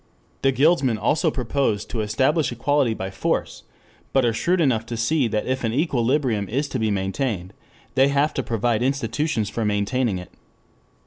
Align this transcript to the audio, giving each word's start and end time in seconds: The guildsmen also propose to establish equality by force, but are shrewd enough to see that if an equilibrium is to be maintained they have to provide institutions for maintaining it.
The 0.41 0.51
guildsmen 0.51 0.97
also 0.97 1.29
propose 1.29 1.85
to 1.85 2.01
establish 2.01 2.51
equality 2.51 2.95
by 2.95 3.11
force, 3.11 3.61
but 4.13 4.25
are 4.25 4.33
shrewd 4.33 4.59
enough 4.59 4.83
to 4.87 4.97
see 4.97 5.27
that 5.27 5.45
if 5.45 5.63
an 5.63 5.73
equilibrium 5.73 6.49
is 6.49 6.67
to 6.69 6.79
be 6.79 6.89
maintained 6.89 7.53
they 7.93 8.07
have 8.07 8.33
to 8.33 8.41
provide 8.41 8.81
institutions 8.81 9.51
for 9.51 9.63
maintaining 9.63 10.17
it. 10.17 10.31